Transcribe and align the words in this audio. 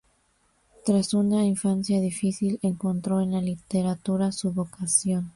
Tras 0.83 1.13
una 1.13 1.45
infancia 1.45 2.01
difícil, 2.01 2.57
encontró 2.63 3.21
en 3.21 3.33
la 3.33 3.39
literatura 3.41 4.31
su 4.31 4.51
vocación. 4.51 5.29